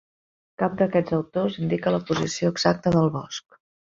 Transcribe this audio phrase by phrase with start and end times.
[0.61, 3.59] Cap d'aquests autors indica la posició exacta del bosc.